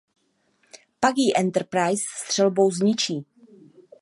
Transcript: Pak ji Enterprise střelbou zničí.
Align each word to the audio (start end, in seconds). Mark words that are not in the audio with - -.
Pak 0.99 1.13
ji 1.17 1.33
Enterprise 1.35 2.03
střelbou 2.25 2.71
zničí. 2.71 3.25